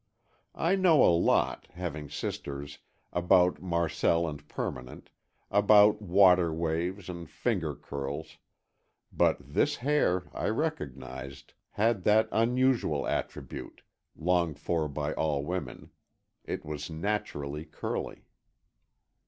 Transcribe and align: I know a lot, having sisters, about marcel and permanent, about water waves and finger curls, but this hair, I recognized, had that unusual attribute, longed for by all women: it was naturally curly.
I 0.55 0.75
know 0.75 1.03
a 1.03 1.13
lot, 1.15 1.67
having 1.73 2.09
sisters, 2.09 2.79
about 3.13 3.61
marcel 3.61 4.27
and 4.27 4.47
permanent, 4.49 5.11
about 5.51 6.01
water 6.01 6.51
waves 6.51 7.07
and 7.07 7.29
finger 7.29 7.75
curls, 7.75 8.39
but 9.13 9.37
this 9.53 9.75
hair, 9.75 10.23
I 10.33 10.49
recognized, 10.49 11.53
had 11.69 12.01
that 12.05 12.29
unusual 12.31 13.05
attribute, 13.07 13.83
longed 14.15 14.57
for 14.57 14.87
by 14.87 15.13
all 15.13 15.45
women: 15.45 15.91
it 16.45 16.65
was 16.65 16.89
naturally 16.89 17.63
curly. 17.65 18.25